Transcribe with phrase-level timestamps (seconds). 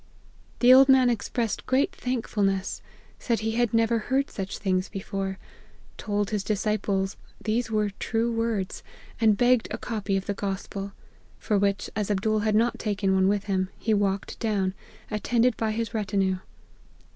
[0.61, 2.81] "The old man expressed great thankfulness?
[3.19, 5.37] said he had never heard such things before;
[5.95, 8.81] told his disciples these were true words,
[9.19, 10.93] and begged a copy of the Gospel:
[11.37, 14.73] for which, as Abdool had not taken one with him, he walked down,
[15.11, 16.39] attended by his retinue.